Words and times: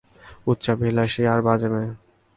উচ্চাভিলাষী 0.47 1.23
আর 1.33 1.39
বাজে 1.47 1.67
মেয়ে। 1.73 1.91